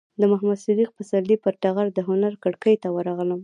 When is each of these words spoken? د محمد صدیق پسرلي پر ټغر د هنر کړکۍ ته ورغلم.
د 0.19 0.21
محمد 0.31 0.59
صدیق 0.65 0.89
پسرلي 0.97 1.35
پر 1.43 1.53
ټغر 1.61 1.87
د 1.93 1.99
هنر 2.07 2.33
کړکۍ 2.43 2.75
ته 2.83 2.87
ورغلم. 2.95 3.39